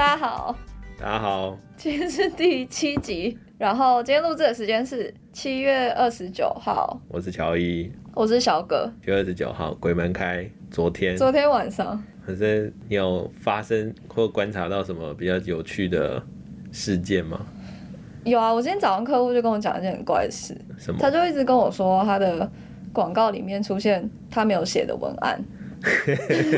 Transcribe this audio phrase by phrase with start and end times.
[0.00, 0.56] 大家好，
[0.98, 7.92] 大家好，今天是第七集，然后今天录制的时间是七月二十九号，我是乔伊。
[8.14, 8.90] 我是小葛。
[9.04, 10.50] 七月二十九号，鬼门开。
[10.70, 16.22] 昨天，昨天晚上，可是你有发生或观察到什么比较有趣的
[16.72, 17.38] 事件吗？
[18.24, 20.98] 有啊，我今天早上客户就跟我讲一件很怪的事，什么？
[20.98, 22.50] 他就一直跟我说他的
[22.90, 25.38] 广告里面出现他没有写的文案，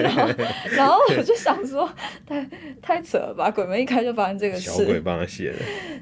[0.02, 0.28] 然 后
[0.76, 1.88] 然后我就想说
[2.26, 2.44] 太
[2.80, 5.58] 太扯了吧，鬼门一开就发生这个事小鬼，帮他写的，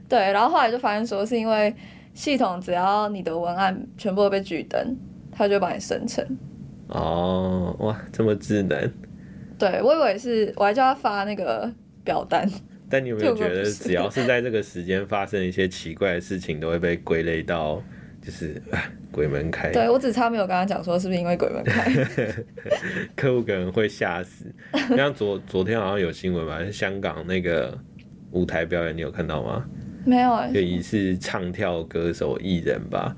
[0.08, 1.74] 对，然后后来就发现说是因为
[2.14, 4.96] 系统只要你的文案全部都被拒登，
[5.30, 6.24] 它就会帮你生成。
[6.88, 8.92] 哦，哇，这么智能。
[9.58, 11.70] 对我以为是，我还叫他发那个
[12.02, 12.50] 表单，
[12.88, 17.82] 但你有没有觉得，只要是在这个时间发生一些奇怪的事情，都会被归类到
[18.22, 18.78] 就是啊
[19.10, 19.70] 鬼门开？
[19.72, 21.90] 对我只差没有跟他讲说是不是因为鬼门开，
[23.16, 24.44] 客户可能会吓死。
[24.96, 27.76] 像昨 昨天好像有新闻吧，是香港那个
[28.32, 29.64] 舞台表演，你有看到吗？
[30.04, 33.14] 没有哎、就疑似唱跳歌手艺人吧，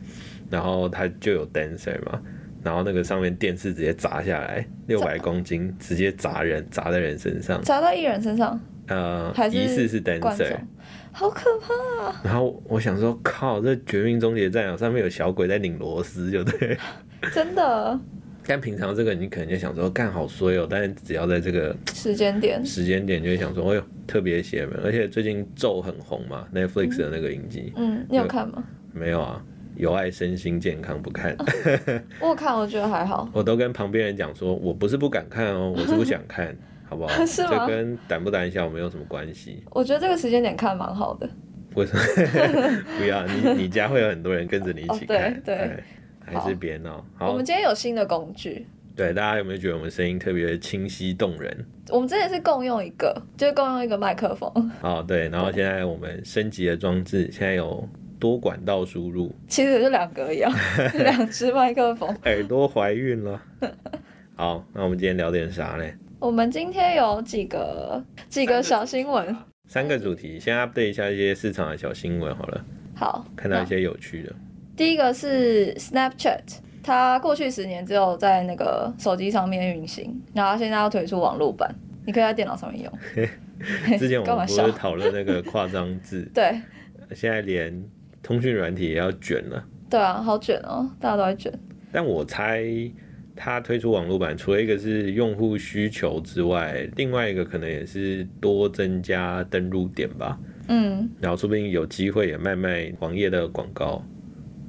[0.50, 2.20] 然后他就有 dancer 嘛，
[2.62, 7.62] 然后那个上面电视直接砸下来，六百公斤直接砸人，砸在人身上。
[7.62, 10.68] 砸到艺人身上呃还，是疑似是 dancer 众。，
[11.12, 12.20] 好可怕啊！
[12.24, 16.76] 然后我想说，靠，这绝命终结战啊，上面有小鬼在拧螺丝，就对。
[17.32, 17.98] 真的
[18.44, 24.80] 但平常这个你可能就想说，干好衰哦，但是只要在这个时间点，时间点，就会想说，哎呦，特别邪门。
[24.82, 28.64] 而且最近咒很红嘛，Netflix 的那个影集，嗯，你有看吗？
[28.92, 29.40] 没有啊，
[29.76, 31.36] 有碍身心健康不看。
[32.18, 33.30] 我有看，我觉得还好。
[33.32, 36.56] 我都跟旁边人讲说，我不是不敢看哦，我是不想看，
[36.92, 37.14] 好不好？
[37.24, 39.64] 是吗这跟胆不胆小没有什么关系。
[39.70, 41.26] 我觉得这个时间点看蛮好的。
[41.74, 42.02] 为什么？
[42.98, 45.84] 不要你，你家会有很多人跟着你一起哦对看，对哎
[46.20, 47.02] 还是别闹。
[47.16, 51.64] 好我们，今天有新的工具，对大家有没有觉得我们声音特别清晰动人？
[51.88, 54.52] 我们之前是共用一个，就是共用一个麦克风，
[54.82, 57.88] 哦，对，然后现在我们升级了装置，现在有
[58.20, 60.52] 多管道输入，其实就两个而已啊，
[60.94, 62.14] 两只麦克风。
[62.24, 63.42] 耳朵怀孕了。
[64.34, 65.96] 好，那我们今天聊点啥嘞？
[66.22, 74.32] 我们今天有几个几个小新闻，三个主题，先 update 一下一些市场的小新闻好了，好，看到一些有趣的。
[74.76, 76.44] 第一个是 Snapchat，
[76.80, 81.74] 它过去十年只有在那个手机上面运行，然后它现在要推出网络版，
[82.06, 82.92] 你可以在电脑上面用。
[83.98, 84.70] 之前我们不是？
[84.70, 86.56] 讨论那个夸张字， 对
[87.16, 87.84] 现在连
[88.22, 89.64] 通讯软体也要卷了。
[89.90, 91.52] 对啊，好卷哦，大家都在卷。
[91.90, 92.62] 但我猜
[93.34, 100.38] 它推出网络版，除了一个是用户需求之外，另外一个可能也是多增加登录点吧。
[100.68, 104.02] 嗯，然后说不定有机会也卖卖网页的广告。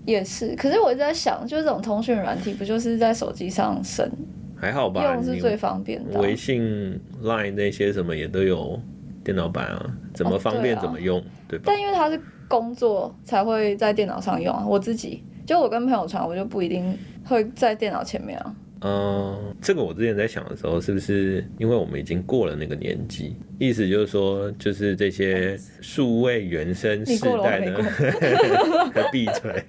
[0.05, 0.55] 也是。
[0.55, 4.09] 可是我一直在想，就是这种通讯软体，不就是在手机上升，
[4.55, 5.03] 还好吧？
[5.13, 8.81] 用是最方便的啊、微信、Line 那些什么也都有
[9.23, 11.65] 电脑版啊，怎么哦方便怎么用，对吧？
[11.67, 18.55] 但因为它是工作才会在电脑上用啊，我自己就我跟朋友传，我就不一定会在电脑前面啊。
[18.85, 23.33] 嗯，这个我之前在想的时候，是不是因为我们已经过了那个年纪？
[23.57, 29.63] 意思就是说，就是这些数位原生你世代的过，闭嘴！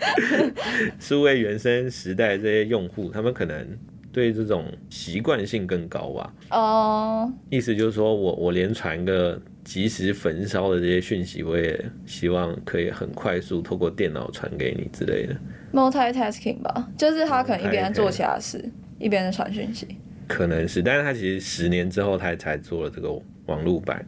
[0.98, 3.64] 数位原生时代这些用户，他们可能
[4.10, 6.34] 对这种习惯性更高吧？
[6.50, 15.36] 哦、意思就是说我我连传个即时焚烧的这些讯息，我也希望可以很快速透过电脑传给你之类的。
[15.74, 18.64] Multitasking 吧，就是他可能一边在做其他事，
[18.98, 19.88] 一边在传讯息。
[20.28, 23.12] 可能是，但是他其实十年之后他才做了这个
[23.46, 24.04] 网络版，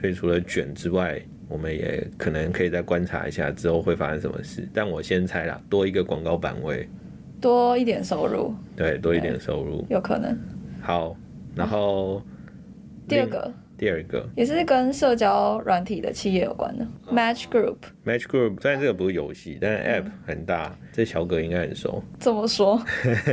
[0.00, 4.68] 所以除了卷之外，我们也可能可以再观察一下之后会发生什么事。
[4.72, 6.88] 但我先猜啦，多一个广告版位，
[7.40, 9.86] 多一点收入，对，多一点收入。
[9.90, 10.36] 有可能。
[10.80, 11.16] 好，
[11.54, 12.22] 然后
[13.08, 17.76] 另第二个第二个也是跟社交软体的企业有关的，Match Group。
[18.04, 22.04] Match Group，虽然这个不是游戏，但是 App 很大，这小哥应该很熟。
[22.18, 22.78] 怎么说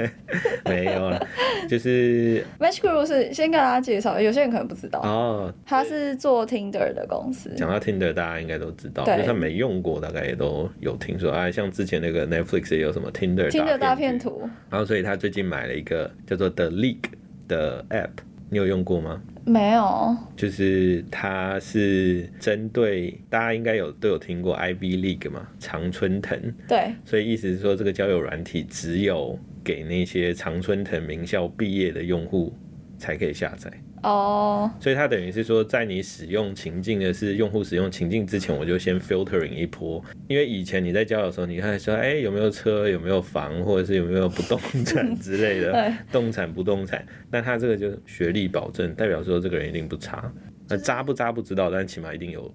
[0.63, 1.27] 没有了，
[1.67, 2.41] 就是？
[2.61, 7.53] Match Group 是先跟大家介绍，有些人可能不知道，哦，他是做 Tinder 的公司。
[7.57, 11.29] 讲到 Tinder，大家应该都知道，就算没用过，大概也都有听说。
[11.29, 17.11] 啊，像之前那个 Netflix 也有什么 Tinder Tinder 大片图然后所以他最近买了一个叫做 The League
[17.49, 18.11] 的 App，
[18.49, 19.21] 你有用过吗？
[19.45, 32.53] 没有，就是它是针对大家应该有都有听过 Ivy League 嘛，常春藤，对，所以意思是说这个交友软体只有给那些常春藤名校毕业的用户
[32.97, 33.71] 才可以下载。
[34.03, 40.03] 哦，所以它等于是说，在你使用情境的是用户使用情境之前，我就先 filtering 一波。
[40.27, 47.05] 因为以前你在交友的时候，你看说，哎、有没有车，有没有房，或者是有没有不动产之类的 对，动产不动产。
[47.31, 50.31] 那他这个就学历保证，代表说这个人一定不差。
[50.69, 52.53] 那，渣不渣不知道，但起码一定有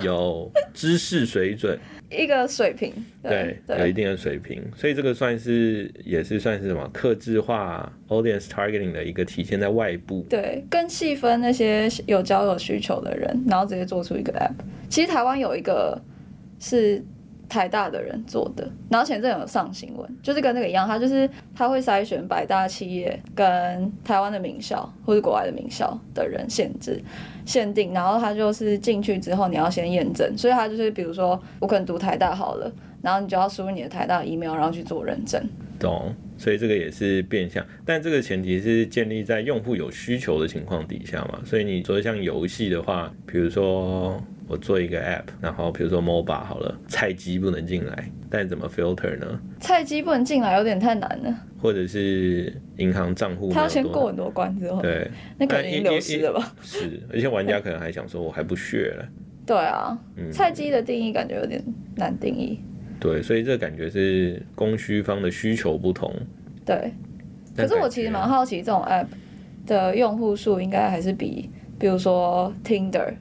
[0.04, 1.78] 有知识水准，
[2.10, 2.92] 一个水平，
[3.22, 10.24] 对对，有一定的水平，所以这个算是也是算是什么克制化 audience targeting 的一个体现在外部。
[10.28, 14.52] 对，更细分那些有交友需求的人，然后直接做出一个 app。
[14.88, 16.00] 其实台湾有一个
[16.60, 17.02] 是
[17.48, 27.02] 台大的人做的，然后前阵有上新闻，就是跟那个一样，他就是他会筛选百大企业跟台湾的名校或者国外的名校的人限制
[27.48, 35.42] 限定，然后他就是进去之后你要先验证，所以他就是比如说我可能读台大好了，然后你就要输入你的台大 email，然后去做认证。
[35.80, 41.40] 懂，所以这个也是变相，但这个前提是建立在用户有需求的情况底下嘛。
[41.46, 49.40] 所以你说像游戏的话，比如说我做一个 app，然后比如说 MOBA 好了，菜鸡不能进来，但怎么 filter 呢？
[49.60, 56.54] 菜鸡不能进来有点太难了，或者是银行账户他要先多过很多关之后，对，那可能已经流失了吧？
[56.62, 59.06] 是，而且玩家可能还想说，我还不屑了。
[59.44, 61.62] 对啊，嗯菜鸡的定义感觉有点
[61.94, 62.58] 难定义。
[62.98, 66.12] 对，所以这感觉是供需方的需求不同。
[66.64, 66.92] 对，
[67.56, 69.06] 可是我其实蛮好奇，这种 app
[69.66, 73.14] 的用户数应该还是比，比如说 Tinder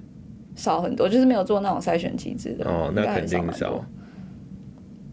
[0.57, 2.69] 少很多，就是没有做那种筛选机制的。
[2.69, 3.85] 哦，那肯定少。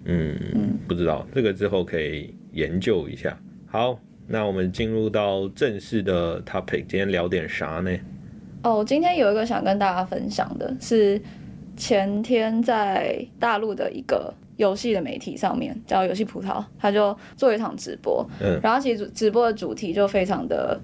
[0.06, 3.38] 嗯，不知道这个之后可以研究一下。
[3.67, 3.96] 好，
[4.26, 7.96] 那我们进入到正式的 topic，今天聊点啥呢？
[8.62, 11.20] 哦，今天有一个想跟大家分享的是，
[11.76, 20.81] 前天在大陆的一个游戏的媒体上面叫游戏葡萄，他就做一场直播，嗯然后其实直播的主题就非常的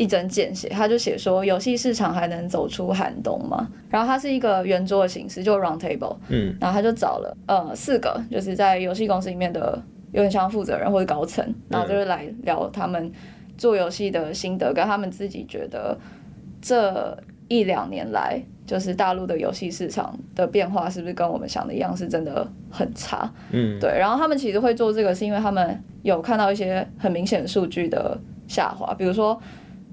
[0.00, 3.68] 一针见血，他就写说游戏市场还能走出寒冬吗？
[3.90, 9.78] 然后它是一个圆桌的形式，就 round table，嗯然后他就找了呃四个就是在游戏公司里面的
[10.12, 13.12] 有点像负责人或者高层，然后就是来聊他们
[13.58, 15.94] 做游戏的心得，跟他们自己觉得
[16.62, 17.14] 这
[17.48, 23.30] 一两年来，就是大陆的游戏市场的变化是不是跟我们想的一样，是真的很差？
[23.52, 28.18] 嗯对，然后他们其实会做这个，是因为他们有看到一些很明显的数据的
[28.48, 29.38] 下滑，比如说。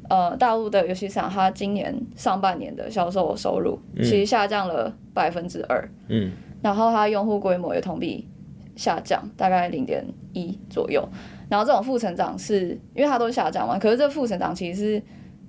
[0.10, 6.32] 呃，大陆的游戏市场，它今年上半年的销售收入其实下降了百分之二，嗯。
[6.62, 8.28] 然后它用户规模也同比
[8.76, 11.08] 下降，大概零点一左右。
[11.50, 15.04] 然后这种负成长是因为它都下降嘛，可是这负成长其实是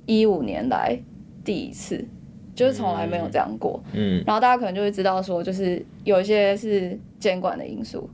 [0.07, 0.99] 一五年来
[1.45, 2.05] 第一次，
[2.55, 3.83] 就是从来没有这样过。
[3.93, 4.23] 嗯。
[4.27, 8.09] 然后大家可能就会知道说，就是有一些是监管的因素，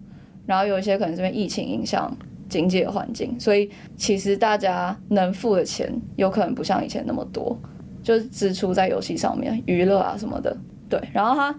[0.47, 2.17] 然后有一些可能是因为疫情影响
[2.55, 7.59] 经济的环境，所以其实大家能付的钱有可能不像以前那么多，
[8.01, 10.57] 就是支出在游戏上面、娱乐啊什么的。
[10.89, 11.59] 对，然后他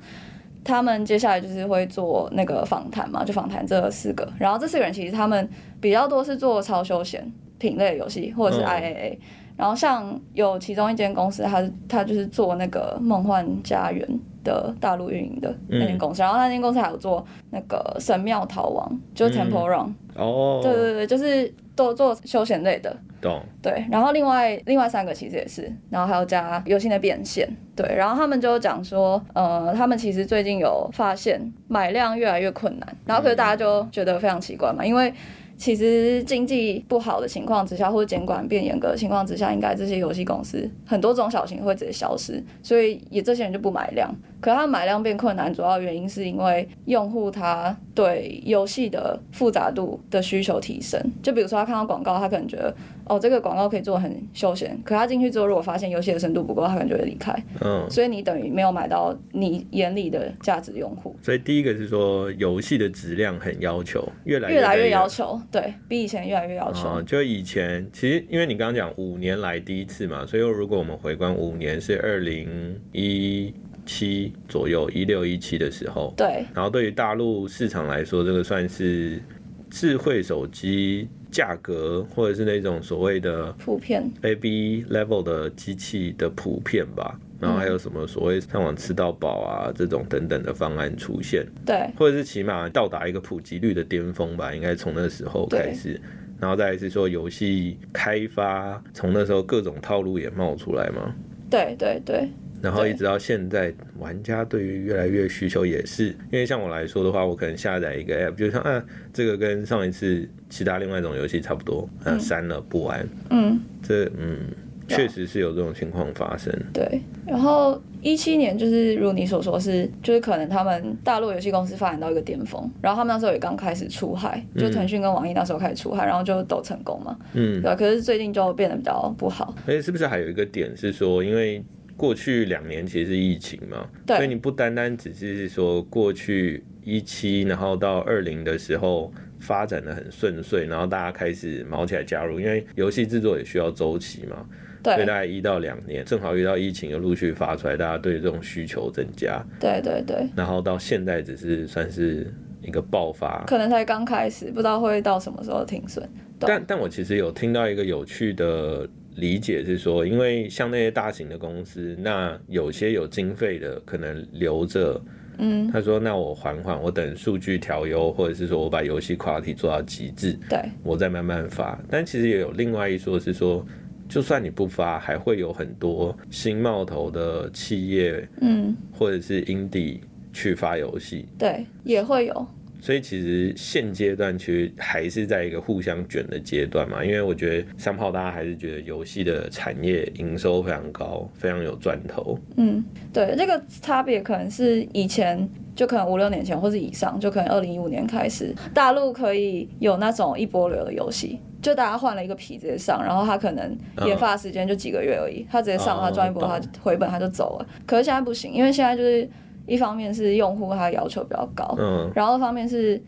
[0.63, 5.49] 他们接下来就是会做那个访谈嘛，就访谈这四个，然后这四个人其实他们
[5.81, 8.67] 比较多是做超休闲品类的游戏或者是嗯。
[8.67, 9.17] IAA，、
[9.57, 14.07] 然后像有其中一间公司，它它就是做那个梦幻家园
[14.43, 35.13] 的大陆运营的那间公司，然后那间公司还有做那个神庙逃亡，就是 Temple Run，、哦，对对对，就是都做休闲类的，懂，对，然后另外另外三个其实也是，然后还有加游戏的变现，对，然后他们就讲说，呃，他们其实最近有发现买量越来越困难，然后可是大家就觉得非常奇怪嘛，因为
[35.57, 44.13] 其实经济不好的情况之下，或者监管变严格的情况之下，应该这些游戏公司很多中小型会直接消失，所以也这些人就不买量。
[44.45, 51.01] 可是他买量变困难，主要原因是因为用户他对游戏的复杂度的需求提升。
[51.23, 52.71] 就比如说他看到广告，他可能觉得
[53.05, 57.33] 哦这个广告可以做很休闲，可他进去之后如果发现游戏的深度不够，他可能就会离开。
[57.61, 61.15] 嗯，所以你等于没有买到你眼里的价值用户。
[61.23, 66.87] 所以第一个是说游戏的质量很要求，越来越来越越要求，对比以前越来越要求。
[66.87, 73.51] 哦，就以前其实因为你刚刚讲五年来第一次嘛，所以如果我们回观五年是二零一
[73.85, 76.45] 七左右，一六一七的时候，对。
[76.53, 79.21] 然后对于大陆市场来说，这个算是
[79.69, 84.09] 智慧手机价格或者是那种所谓的普遍。
[84.21, 87.19] AB level 的机器的普遍吧。
[87.37, 91.89] 然后还有什么所谓上网吃到饱啊这种等等的方案出现，对。
[91.97, 95.99] 或者是起码到达一个普及率的巅峰吧，应该从那时候开始。
[96.39, 101.13] 然后再来是说游戏开发，从那时候各种套路也冒出来吗。
[101.49, 102.29] 对对对
[102.65, 114.39] 然后一直到现在，玩家对于越来越需求也是，因为像我来说的话，我可能下载一个 app，就像啊，这个跟上一次其他另外一种游戏差不多，啊删了不玩，嗯这嗯
[114.87, 116.51] 确实是有这种情况发生。
[116.73, 117.01] 对。
[117.25, 127.75] 然后一七年就是如你所说是，就是可能他们大陆游戏公司发展到一个巅峰，然后他们那时候也刚开始出海，就腾讯跟网易那时候开始出海，然后就都成功嘛，嗯，对吧？
[127.75, 131.63] 可是最近就变得比较不好，而且是不是还有一个点是说，因为
[131.97, 134.17] 过去两年其实是疫情嘛，对。
[134.17, 144.45] 所以你不单单只是说过去一七，然后到二零的时候发展的很顺遂，然后大家开始毛起来加入，因为游戏制作也需要周期嘛，
[144.83, 156.07] 所以大概一到两年，正好遇到疫情又陆续发出来，大家对这种需求增加，对对对，然后到现在只是算是一个爆发，可能才刚开始，不知道会到什么时候停损。
[156.37, 165.01] 但但我其实有听到一个有趣的理解是说，因为像那些大型的公司，那有些有经费的可能留着，
[165.37, 171.79] 嗯，他说那我缓缓，我等数据调优，或者是说我把游戏 quality 做到极致，对我再慢慢发。
[171.89, 173.65] 但其实也有另外一说是说。
[174.07, 179.97] 就算你不发，还会有很多新冒头的企业嗯或者是 indie
[180.31, 182.47] 去发游戏，对，也会有。
[182.85, 192.37] 所以其实现阶段其实还是在一个互相卷的阶段嘛，因为我觉得三炮大家还是觉得游戏的产业营收非常高，非常有赚头。
[192.57, 203.75] 嗯，对，这个差别可能是以前就可能五六年前或是以上，就可能二零一五年开始，大陆可以有那种一波流的游戏，就大家换了一个皮直接上，然后他可能
[204.05, 207.67] 研发时间就几个月而已，他直接上，哦他赚一波，他回本他就走了。
[207.87, 209.27] 可是现在不行，因为现在就是
[209.65, 213.01] 一方面是用户他要求比较高，嗯，然后一方面是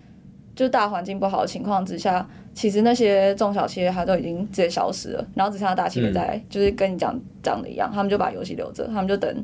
[0.55, 9.43] 就大环境不好的情况之下，其实那些中小企业它都已经直接消失了，然后只剩下大企业在，就是跟你讲讲的一样，他们就把游戏留着，他们就等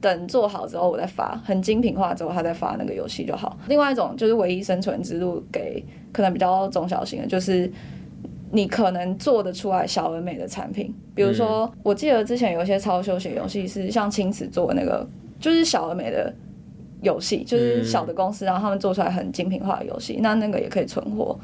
[0.00, 3.56] 等做好之后我再发，很精品化之后他再发那个游戏就好。
[3.68, 7.70] 另外一种就是唯一生存之路给可能比较中小型的，就是。
[8.52, 15.04] 你可能做得出来小而美的产品，比如说，我记得之前有一些超休闲游戏是像青瓷做的那个，
[15.40, 16.32] 就是小而美的
[17.02, 21.38] 游戏，就是小的公司，然后他们做出来很精品化的游戏，那那个也可以存活。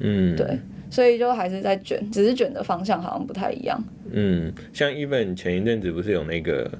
[0.00, 0.58] 嗯，对，
[0.90, 3.82] 所以就还是在卷，只是卷的方向好像不太一样。
[4.10, 6.70] 嗯，像 Even 前一阵子不是有那个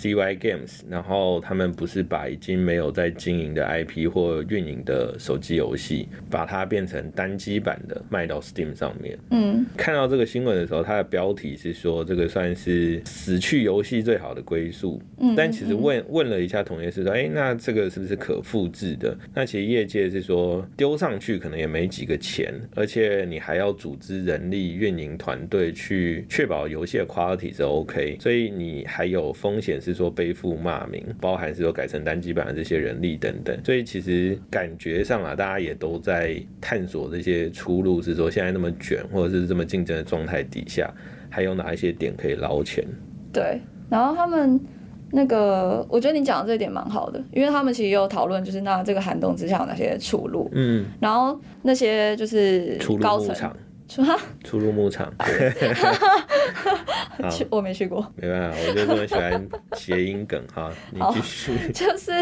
[0.00, 9.18] CY Games，然后他们不是把已经没有在经营的 IP 或运营的手机游戏，把它变成单机版的卖到 Steam 上面。
[9.30, 15.00] 嗯，看到这个新闻的时候，它的标题是说这个算是死去游戏最好的归宿。
[15.18, 19.16] 嗯但其实问问了一下同业是说，哎、那这个是不是可复制的？
[19.34, 33.58] 那其实业界是说丢上去可能也没几个钱，而且你还要组织人力、运营团队去确保游戏的 quality 是 OK，所以你还有风险是说背负骂名，包含是说改成单机版的这些人力等等。
[33.64, 40.92] 所以其实感觉上啊，大家也都在探索这些出路，是说现在那么卷或者是这么竞争的状态底下，
[41.30, 42.84] 还有哪一些点可以捞钱？
[43.32, 43.60] 对。
[43.90, 44.60] 然后他们
[45.10, 53.34] 那个，我觉得你讲的这一点蛮好的，因为他们其实也有讨论，就是那这个寒冬之下有哪些出路，嗯，然后那些就是高层，
[53.96, 55.12] 牧场，出入牧场。
[57.20, 57.28] 好。
[57.30, 61.52] 去我没去过，没办法，我就这么喜欢谐音梗哈， 你继续。
[61.72, 62.12] 就是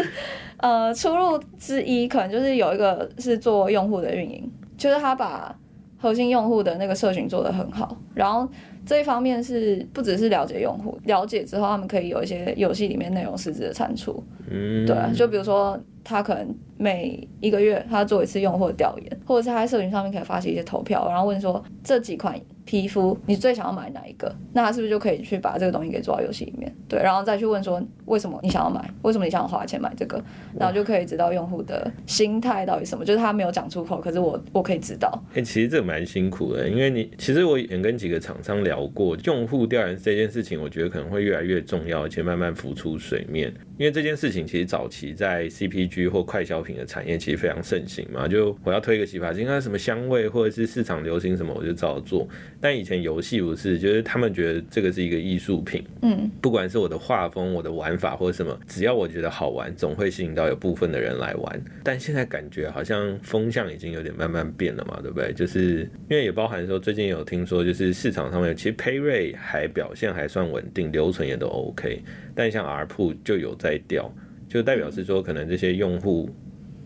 [0.57, 5.55] 呃出入之一，可能就是有一个是做用户的运营，就是他把
[5.99, 8.47] 核心用户的那个社群做得很好，然后
[8.85, 24.29] 这一方面是不只是了解用户，了解之后他们可以有一些游戏里面内容实质的产出，嗯，对啊，就比如说他可能每一个月他做一次用户的调研，或者是他在社群上面可以发起一些投票，然后问说这几款皮肤你最想要买哪一个？
[24.53, 26.71] 那他是不是就可以去把这个东西给做到游戏里面？
[26.89, 30.21] 对，然后再去问说为什么你想要买，为什么你想要花钱买这个？
[30.59, 35.09] 然后就可以知道用户的心态到底什么，就是他没有讲出口，可是我我可以知道。
[35.33, 43.53] 哎、其实这蛮辛苦的，因为你其实我也跟几个厂商聊过，用户调研这件事情，我觉得可能会越来越重要，而且慢慢浮出水面。
[43.77, 52.27] 因为这件事情其实早期在 CPG 或快消品的产业其实非常盛行嘛，就我要推一个洗发精，它什么香味或者是市场流行什么，我就照做。
[52.59, 61.61] 但以前游戏不是，就是他们觉得这个是一个艺术品，嗯，不管是我的画风、我的玩法或者什么，只要我觉得好玩，总会吸引到有部分的人来玩。
[61.83, 65.31] 但现在感觉好像风向已经有点慢慢变了嘛，对不对？
[65.33, 72.01] 就是因为也包含说，最近有听说，就是市场上面其实 Pay Rate 还表现还算稳定，留存也都 OK，
[72.33, 74.11] 但像 R P 就有在掉，
[74.49, 76.29] 就代表是说可能这些用户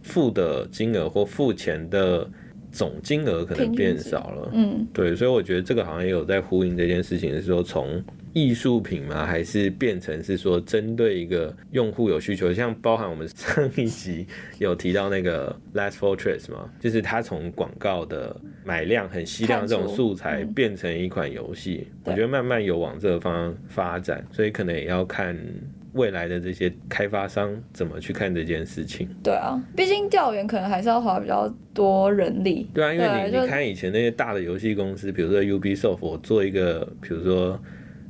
[0.03, 2.29] 付的金额或付钱的
[2.71, 4.49] 总金额可能变少了。
[4.53, 8.01] 嗯，对，所以我觉得这个好像也有在呼应这件事情，是说从
[8.33, 9.25] 艺术品吗？
[9.25, 12.53] 还是变成是说针对一个用户有需求？
[12.53, 14.25] 像包含我们上一集
[14.57, 25.37] 有提到那个 Last Fortress 嘛，就是它从广告的买量很稀量这种素材嗯变成一款游戏，我觉得慢慢有往这个方向发展，所以可能也要看。
[25.93, 29.07] 未来的这些开发商怎么去看这件事情？
[29.23, 32.69] 对啊，毕竟调研可能还是要花比较多人力。
[32.73, 37.53] 对啊，因为你你看以前那些大的游戏公司，比如说 Ubisoft，我做一个，比如说《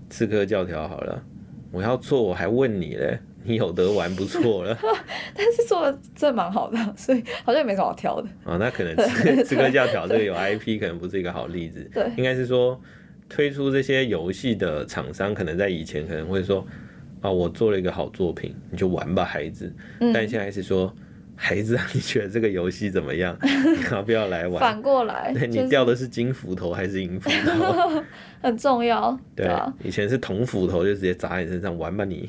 [0.10, 1.24] 刺客教条》好了，
[1.72, 4.78] 我要做我还问你嘞， 你有得玩不错了
[5.34, 8.28] 但是做的真的蛮好的， 所以好像也没什么好挑的。
[8.44, 12.80] 啊、那可能刺刺客教条这个有 IP 可能不是一个好例子，对应该是说
[13.28, 16.64] 推出这些游戏的厂商，可能在以前可能会说
[17.22, 19.74] 啊，我做了一个好作品，你就玩吧，孩子。
[20.00, 20.94] 嗯但现在是说，
[21.36, 23.38] 孩子啊， 你觉得这个游戏怎么样？
[23.44, 24.60] 你要不要来玩？
[24.60, 28.04] 反过来，对就是你掉的是金斧头还是银斧头？
[28.42, 32.28] 很重要，对啊，，以前是铜斧头，就直接砸你身上玩吧你。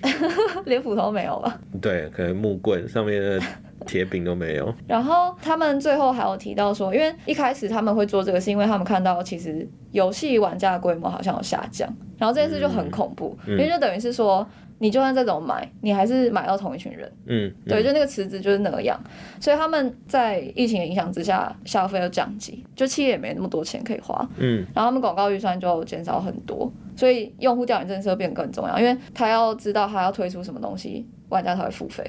[0.66, 1.60] 连斧头没有了。
[1.80, 3.40] 对，可能木棍上面的
[3.86, 4.74] 铁饼都没有。
[4.86, 14.46] 然后他们最后还有提到说，因为一开始他们会做这个，是因为他们看到其实游戏玩家的规模好像有下降，然后这件事就很恐怖，嗯因为就等于是说，
[14.82, 17.84] 你就算再怎么买，你还是买到同一群人，嗯，对，嗯。
[17.84, 19.00] 就那个池子就是那样，
[19.40, 32.04] 所以他们在疫情的影响之下，消费又降级，就企业也没那么多钱可以花，嗯，然后他们广告预算就减少很多，所以用户调研政策变更重要，因为他要知道他要推出什么东西，玩家才会付费。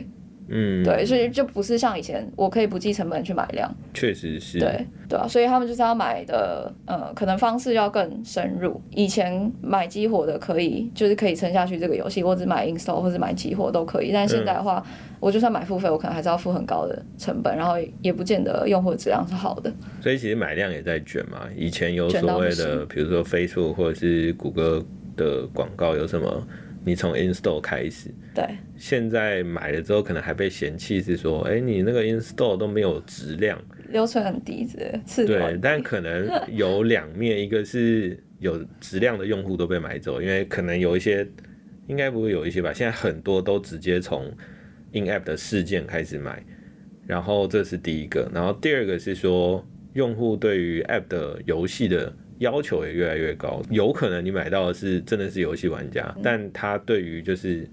[0.56, 4.60] 嗯，对，所以就不是像以前我可以不计成本去买量，确实是。
[4.60, 8.80] 对对啊，所以他们就是要买的，呃，可能方式要更深入。
[8.92, 14.84] 以前买激活的可以，就是可以撑下去这个游戏，我只买 install 或者买激活都可以，但现在的话，
[15.20, 19.74] 我就算买付费，我可能还是要付很高的成本，然后也不见得用户的质量是好的。
[20.02, 21.48] 所以其实买量也在卷嘛。
[21.58, 24.84] 以前有所谓的，比如说 Facebook 或者是谷歌
[25.16, 26.48] 的广告有什么，
[26.86, 28.46] 你从 install 开始，对。
[28.76, 33.62] 现在买了之后可能还被嫌弃是说，哎、你那个 install 都没有质量。
[33.90, 41.28] 留存很低，之类的次对，但可能有两面，一个是有质量的用户都被买走，因为可能有一些，
[41.88, 44.26] 应该不会有一些吧，现在很多都直接从
[44.94, 46.44] in app 的事件开始买，
[47.06, 49.64] 然后这是第一个，然后第二个是说
[49.94, 52.12] 用户对于 app 的游戏的
[52.44, 57.68] 要求也越来越高，有可能你买到的是真的是游戏玩家，但他对于就是。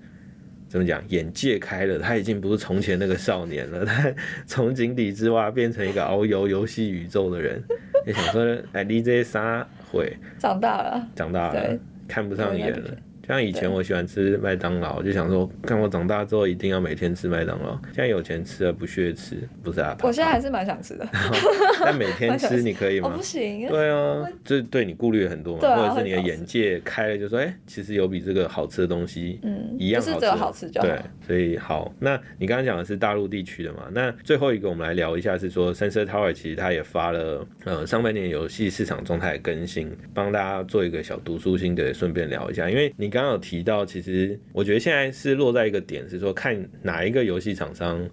[0.71, 1.03] 怎么讲？
[1.09, 4.15] 眼界开了，他已经不是从前那个少年了， 他
[4.47, 7.61] 从井底之蛙变成一个遨游游戏宇宙的人。
[8.07, 12.97] 也想说，哎，你这些啥会长大了，长大了，看不上眼了。
[13.31, 17.79] 像以前我喜欢吃麦当劳，就想说，看我长大之后一定要每天吃麦当劳。
[17.87, 19.97] 现在有钱吃了不屑吃，不是啊？
[20.03, 21.07] 我现在还是蛮想吃的，
[21.85, 23.23] 但每 天吃你可以吗我不？
[23.23, 33.85] 行，对啊，这对你顾虑很多嘛，或者是你的眼界开了，就说，哎、其实有比这个好吃的东西嗯，一样好吃，好吃就好对，所以好，那你刚刚讲的是大陆地区的嘛？
[33.93, 42.69] 那最后一个我们来聊一下，是说 Sensor Tower 其实它也发了呃上半年游戏市场状态更新，帮大家做一个小读书心得，顺便聊一下。
[42.69, 48.09] 因为你刚刚有提到，其实我觉得现在是落在一个点，是说看哪一个游戏厂商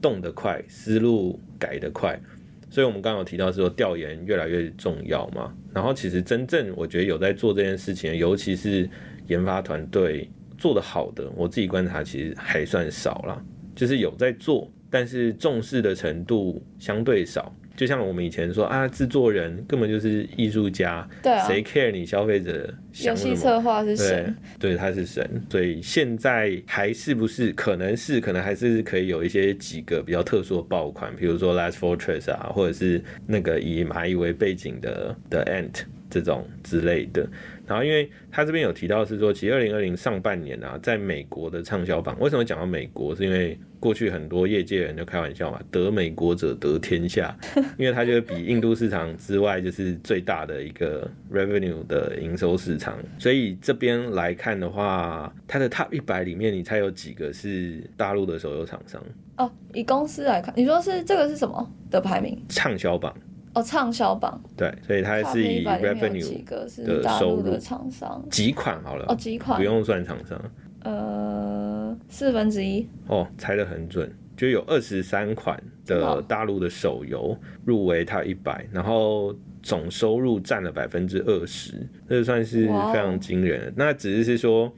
[0.00, 2.20] 动得快，思路改得快。
[2.68, 8.90] 所以我们刚刚有提到是说调研越来越重要嘛，然后其实真正我觉得有在做这件事情，尤其是
[9.28, 10.28] 研发团队
[10.58, 13.40] 做得好的，我自己观察其实还算少啦，
[13.74, 17.54] 就是有在做，但是重视的程度相对少。
[17.76, 23.36] 就像我们以前说啊，制作人根本就是艺术家，对啊，谁 care 你消费者游戏想什么？
[23.36, 35.82] 策划是对神，对，他是神，所以现在还是不是可能是可能还是可以有一些几个比较特殊的爆款，比如说 Last Fortress 啊，或者是那个以蚂蚁为背景的的 Ant
[36.20, 37.28] 这种之类的。
[37.66, 43.14] 然后，因为他这边有提到是说，其实二零二零上半年啊，在美国的畅销榜，为什么讲到美国？
[43.14, 47.36] 是因为过去很多业界人就开玩笑嘛，得美国者得天下，
[47.76, 52.96] 因为它就是比印度市场之外，就是最大的一个 revenue 的营收市场。
[53.18, 59.02] 所以这边来看的话，它的 top 一百里面，你猜有几个是大陆的手游厂商
[59.38, 62.40] 哦，以公司来看，你说是这个是什么的排名？
[62.48, 63.12] 畅销榜？
[63.56, 68.22] 哦，畅销榜，对，所以它是以 Top 100里面有几 revenue 的收入厂商？
[68.30, 70.38] 几款好了，哦，几款不，用算厂商。
[70.80, 83.72] 呃，四分之一，哦，猜的很准，就有二十三款的哦大陆的手游入围它一百，然后总收入占了百分之二十，这算是非常惊人的。
[83.74, 84.70] 那只是是说，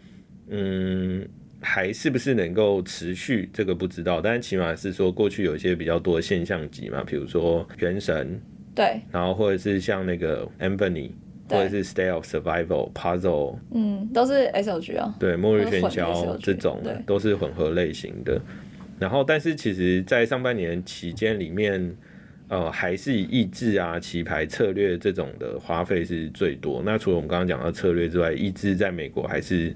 [0.50, 1.28] 嗯，
[1.60, 8.40] 还是不是能够持续，这个不知道，但是起码是说过去有一些比较多的现象级嘛，比如说《原神》，
[8.78, 11.10] 对，然后或者是像那个 Anthony。
[11.50, 18.38] 或者是 Stay of Survival、Puzzle，嗯，都是 S O G 啊，对，末日喧嚣这种对都是混合类型的。
[18.98, 21.96] 然后，但是其实，在上半年期间里面，
[22.48, 26.82] 呃，还是以益智啊、棋牌策略这种的花费是最多。
[26.84, 29.74] 那除了我们刚刚讲到策略之外，益智在美国还是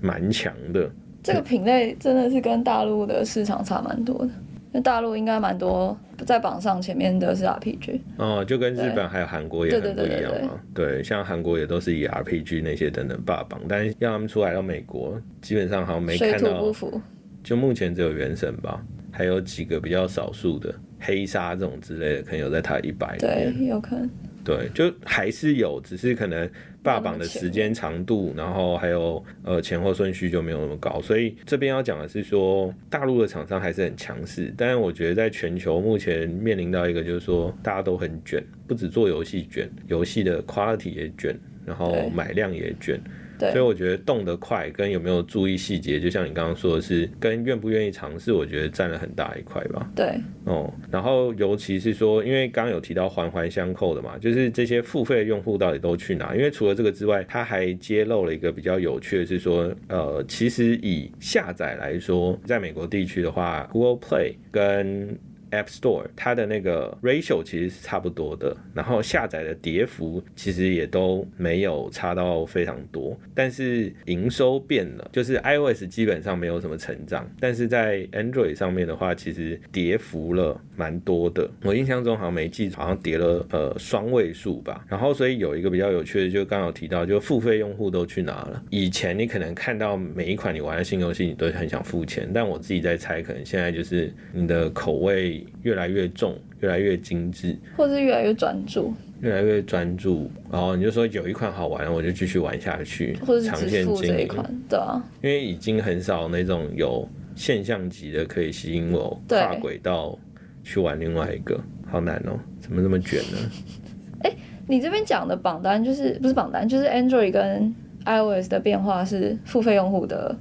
[0.00, 0.90] 蛮强的。
[1.22, 4.30] 这个品类真的是跟大陆的市场差蛮多的。
[4.72, 10.58] 那大陆应该蛮多在榜上前面的是 RPG，哦，就跟日本还有韩国也很不一样嘛。
[10.74, 17.00] 对，像韩国也都是以 RPG 那些等等霸榜，但是要他们出来到美国，基本上好像没看到不服。
[17.44, 24.08] 就目前只有原神吧，还有几个比较少数的黑鲨这种之类的，可能有在它一百里对。，有可能。
[24.44, 26.50] 对，就还是有，只是可能
[26.82, 31.00] 霸榜的时间长度，然后还有呃前后顺序就没有那么高。
[31.00, 43.00] 所以这边要讲的是说，大陆的厂商还是很强势，但是我觉得在全球目前面临到一个就是说大家都很卷，不止做游戏卷，游戏的 quality 也卷，然后买量也卷。
[43.42, 49.90] 对所以我觉得动得快跟有没有注意细节，就像你刚刚说的是，跟愿不愿意尝试，我觉得占了很大一块吧。
[49.96, 56.34] 对，哦，然后尤其是说，因为刚刚有提到环环相扣的嘛，就是这些付费的用户到底都去哪？
[56.36, 65.18] 因为除了这个之外，他还揭露了一个比较有趣的是说，呃，其实以下载来说，在美国地区的话，Google Play 跟
[65.52, 81.48] App Store 它的那个 ratio 其实是差不多的，然后下载的跌幅其实也都没有差到非常多，但是营收变了，就是 iOS 基本上没有什么成长，但是在 Android 上面的话，其实跌幅了蛮多的。
[81.62, 84.84] 我印象中好像没记，好像跌了呃双位数吧。
[84.88, 88.62] 然后所以有一个比较有趣的，就刚刚有提到，就付费用户都去哪了？
[88.70, 97.56] 以前你可能看到每一款你玩的新游戏，你都很想付钱，但我自己在猜，可能现在就是你的口味越来越重，越来越精致。
[97.76, 104.16] 或是越来越专注，越来越专注，然后你就说有一款好玩，我就继续玩下去，或者是长只付线经营。
[104.16, 110.18] 这一款，对啊，因为已经很少那种有现象级的可以吸引我对跨轨道
[110.62, 114.30] 去玩另外一个，好难哦，怎么这么卷呢？
[114.68, 117.74] 你这边讲的榜单就是不是榜单，就是 Android 跟
[118.06, 120.34] iOS 的变化是付费用户的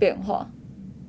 [0.00, 0.50] 变化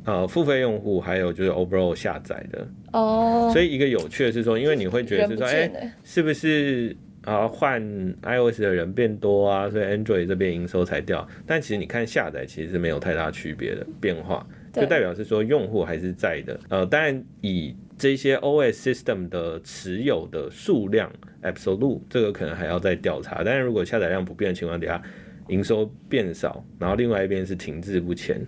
[0.10, 7.80] 呃，付费用户还有就是 overall 下载的，哦，所以一个有趣的是说，因为你会觉得是说，哎、欸是不是啊换
[8.24, 11.28] iOS 的人变多啊，所以 Android 这边营收才掉？
[11.46, 14.44] 但其实你看下载其实是没有太大区别的变化，
[14.74, 16.60] 就代表是说用户还是在的。
[16.70, 21.12] 呃，当然以这些 OS system 的持有的数量
[21.44, 25.00] absolute 这个可能还要再调查，但是如果下载量不变的情况底下，
[25.50, 28.42] 营收变少，然后另外一边是停滞不前。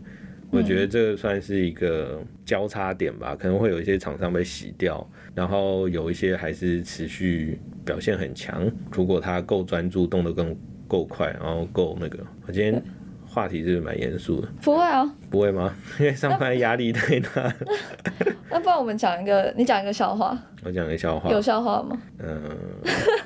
[0.52, 8.70] 我觉得这个算是一个交叉点吧，可能会有一些厂商被洗掉，然后有一些还是持续表现很强。
[8.92, 10.56] 如果他够专注，动得更
[10.88, 12.84] 够快，然后够那个，我今天
[13.26, 14.48] 话题是蛮严肃的？
[14.62, 15.74] 不会啊，不会吗？
[15.98, 17.56] 因为上班压力太大了。
[18.50, 21.98] 那不然我们讲一个，你讲一个笑话，我讲个笑话，有笑话吗？
[22.20, 22.42] 嗯、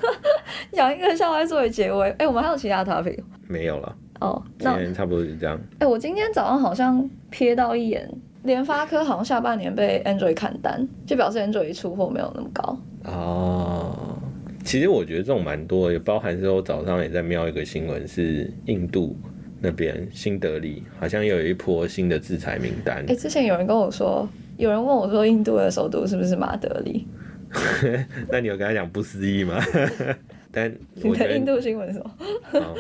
[0.72, 2.12] 讲一个笑话作为结尾。
[2.20, 4.42] 哎、我们还有其他 topic 没有了，哦。
[4.60, 5.60] 今那天差不多是这样。
[5.80, 8.10] 哎、我今天早上好像瞥到一眼，
[8.44, 12.78] 联发科好像下半年被 Android 砍单，就表示 Android 出货没有那么高。
[13.06, 14.18] 哦，
[14.64, 19.16] 其实我觉得这种蛮多的，也包含说早上也在瞄一个新闻，是印度
[19.62, 23.16] 那边新德里好像又有一波新的制裁名单哎、。
[23.16, 27.08] 之前有人跟我说，有人问我说，印度的首都是不是马德里？
[28.30, 29.60] 那你有跟他讲不思议吗？
[30.56, 32.12] 但你我觉得的印度新闻是什么？
[32.44, 32.76] 好，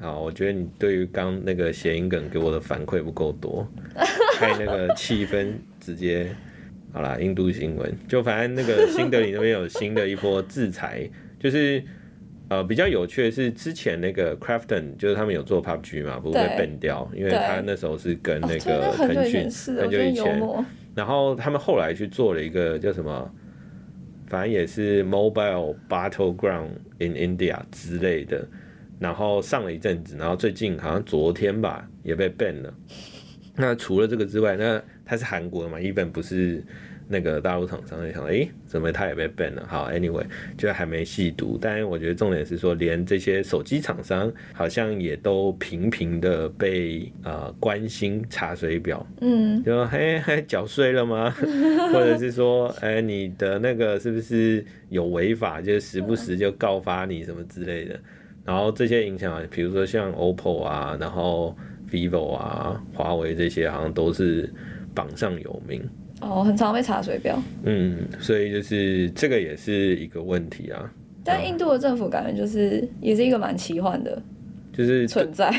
[0.00, 3.66] 好，我觉得你对于刚那个谐音梗给我的反馈不够多，
[4.38, 6.28] 害那个气氛直接
[6.92, 7.18] 好啦。
[7.18, 11.82] 印度新闻就反正那个新德里那边有新的一波制裁，就是
[12.48, 20.40] 呃比较有趣的是，之前那个 Crafton 就是他们有做 PUBG 嘛，不是被对 ban 掉，因为他那时候是跟那个腾讯很久以前，
[20.94, 23.34] 然后他们后来去做了一个叫什么，
[24.34, 28.44] 反正也是 Mobile Battleground in India 之类的，
[28.98, 32.74] 然后上了一阵子，然后最近好像昨天吧也被 ban 了。
[33.54, 36.60] 那除了这个之外，那它是韩国的嘛，even 不是
[37.06, 39.66] 那个大陆厂商，就想，诶，怎么他也被 ban 了？
[39.68, 40.24] 好，anyway，
[40.56, 51.30] 就还没细读，但是我觉得重点是说，连这些手机厂商好像也都频频的被呃关心查水表，嗯，就说嘿，嘿缴税了吗？
[51.92, 55.60] 或者是说，哎、你的那个是不是有违法？
[55.60, 58.00] 就时不时就告发你什么之类的。
[58.44, 61.56] 然后这些影响，比如说像 OPPO 啊，然后
[61.90, 64.52] vivo 啊、华为这些，好像都是
[64.94, 65.82] 榜上有名。
[66.20, 67.36] 哦，很常被查水表。
[67.64, 70.90] 嗯，所以就是这个也是一个问题啊，
[71.24, 74.22] 但印度的政府感觉就是也是一个蛮奇幻的
[74.72, 75.52] 就是存在，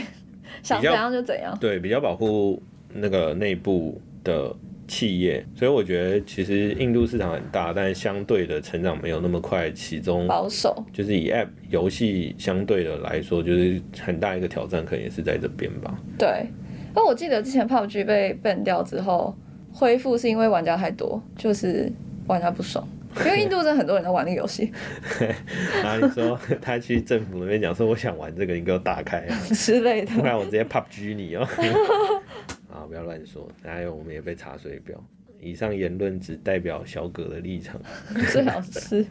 [0.64, 1.56] 想怎样就怎样。
[1.60, 2.62] 对比较保护
[2.94, 4.56] 那个内部的
[4.88, 16.00] 企业，所以我觉得其实印度市场很大，但相对的成长没有那么快，其中保守，就是以 App 游戏相对的来说，就是很大一个挑战，可能也是在这边吧。
[16.18, 16.48] 对。
[16.94, 19.36] 那我记得之前 PUBG 被 ban 掉之后，
[19.76, 21.92] 恢复是因为玩家太多，就是
[22.28, 22.88] 玩家不爽。
[23.26, 24.70] 因为印度真的很多人在玩那个游戏
[25.82, 30.26] 然后你说 他去政府那边讲说，我想玩这个，你给我打开啊， 之类的不。
[30.26, 31.48] 然我直接 PUBG 你哦。
[32.70, 35.02] 啊，不要乱说，还有我们也被查水表。
[35.40, 37.80] 以上言论只代表小葛的立场。
[38.32, 39.06] 最好是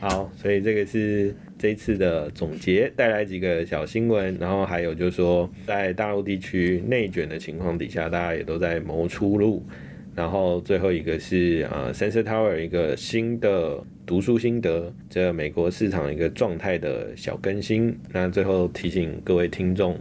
[0.00, 9.64] 好，所以这个是这一次的总结，带来几个小新闻，然后还有就是说，在大陆地区内卷的情况底下，大家也都在谋出路。
[10.14, 17.98] 然后最后一个是呃，Sensor Tower 一个新的读书心得，这美国市场一个状态的小更新。
[18.12, 19.98] 那最后提醒各位听众，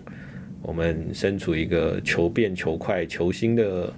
[0.61, 3.93] 我们身处一个求变、求快、求新的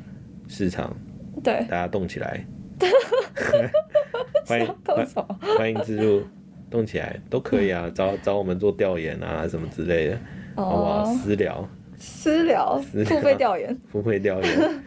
[0.47, 0.95] 市场，
[1.41, 2.45] 对，大家动起来。
[4.45, 5.26] 欢迎动欢？
[5.58, 6.24] 欢迎自入，
[6.69, 10.19] 动起来都可以啊， 找找我们做调研啊什么之类的，
[10.56, 11.04] 好不好？
[11.04, 14.84] 哦，私聊、私聊、聊付费调研，付费调研。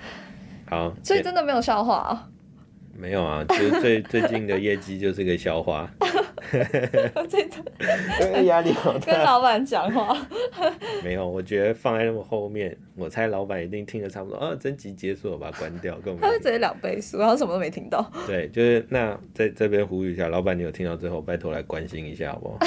[0.68, 2.28] 好，所以真的没有笑话啊。
[2.96, 5.90] 没有啊，就是最 最近的业绩就是个笑话，
[7.28, 10.16] 这个 压力好跟老板讲话，
[11.02, 14.36] 没有，我觉得放在那么后面，我猜老板一定听得差不多。
[14.36, 18.08] 啊，真集结束了，把它关掉，跟我们他会直接两倍速，然后什么都没听到。
[18.28, 22.58] 对，就是那在这边呼吁一下，老板，你有听到最后，拜托来关心一下好不好？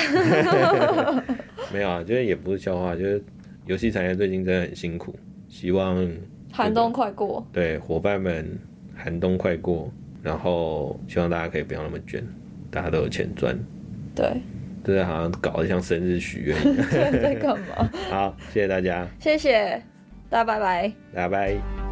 [1.72, 3.24] 没有啊，就是也不是笑话，就是
[3.66, 5.16] 游戏产业最近真的很辛苦，
[5.48, 6.06] 希望
[6.52, 8.60] 寒冬快过，对伙伴们
[8.96, 9.92] 寒冬快过，
[10.24, 12.24] 然后希望大家可以不要那么卷，
[12.72, 13.58] 大家都有钱赚，
[14.16, 14.42] 对，
[14.84, 16.86] 这是好像搞得像生日许愿一样。
[17.22, 17.90] 在干嘛？
[18.10, 19.82] 好，谢谢大家，谢谢，
[20.30, 20.92] 大家拜拜。
[21.14, 21.87] 大家拜。